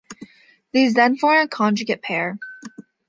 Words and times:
These 0.71 0.95
then 0.95 1.15
form 1.15 1.45
a 1.45 1.47
conjugate 1.47 2.01
pair. 2.01 2.39